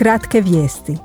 [0.00, 0.96] Kratke vijesti.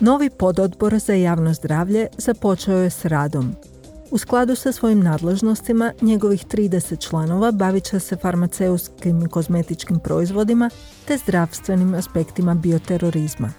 [0.00, 3.54] Novi pododbor za javno zdravlje započeo je s radom.
[4.10, 10.70] U skladu sa svojim nadležnostima, njegovih 30 članova bavit će se farmaceutskim i kozmetičkim proizvodima
[11.04, 13.52] te zdravstvenim aspektima bioterorizma.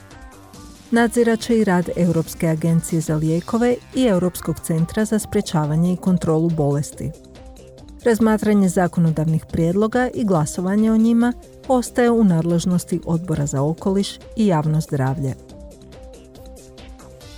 [0.91, 6.50] Nadzirat će i rad Europske agencije za lijekove i Europskog centra za sprečavanje i kontrolu
[6.50, 7.11] bolesti.
[8.06, 11.34] Razmatranje zakonodavnih prijedloga i glasovanje o njima
[11.68, 15.34] ostaje u nadležnosti Odbora za okoliš i javno zdravlje.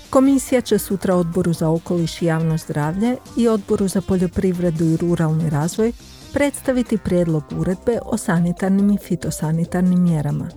[0.09, 5.49] Komisija će sutra Odboru za okoliš i javno zdravlje i Odboru za poljoprivredu i ruralni
[5.49, 5.91] razvoj
[6.33, 10.49] predstaviti prijedlog uredbe o sanitarnim i fitosanitarnim mjerama.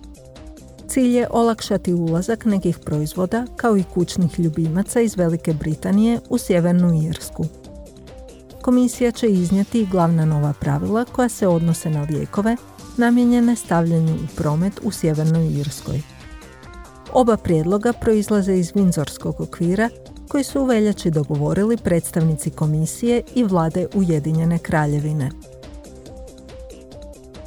[0.88, 7.02] Cilj je olakšati ulazak nekih proizvoda kao i kućnih ljubimaca iz Velike Britanije u Sjevernu
[7.08, 7.59] Irsku.
[8.62, 12.56] Komisija će iznijeti glavna nova pravila koja se odnose na lijekove
[12.96, 16.02] namijenjene stavljanju u promet u Sjevernoj Irskoj.
[17.12, 19.88] Oba prijedloga proizlaze iz Vinzorskog okvira
[20.28, 25.30] koji su u veljači dogovorili predstavnici komisije i vlade Ujedinjene kraljevine.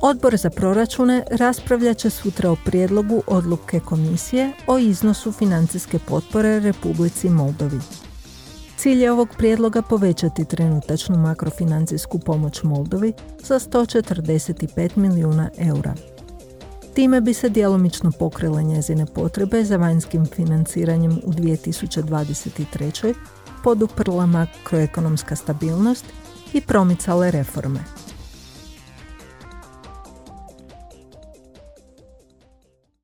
[0.02, 7.30] Odbor za proračune raspravljat će sutra o prijedlogu odluke komisije o iznosu financijske potpore Republici
[7.30, 7.80] Moldovi.
[8.78, 15.94] Cilj je ovog prijedloga povećati trenutačnu makrofinancijsku pomoć Moldovi za 145 milijuna eura.
[16.94, 23.14] Time bi se djelomično pokrile njezine potrebe za vanjskim financiranjem u 2023.
[23.64, 26.06] poduprla makroekonomska stabilnost
[26.54, 27.80] i promicale reforme.